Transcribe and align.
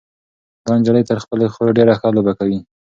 دا 0.65 0.73
نجلۍ 0.79 1.03
تر 1.09 1.17
خپلې 1.23 1.45
خور 1.53 1.69
ډېره 1.77 1.93
ښه 1.99 2.07
لوبه 2.15 2.33
کوي. 2.39 2.59